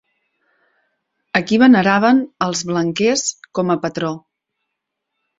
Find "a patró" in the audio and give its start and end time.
3.75-4.15